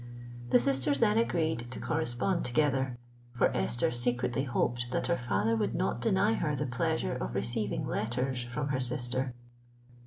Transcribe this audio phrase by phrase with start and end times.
[0.49, 2.97] The sisters then agreed to correspond together;
[3.33, 7.85] for Esther secretly hoped that her father would not deny her the pleasure of receiving
[7.85, 9.35] letters from her sister.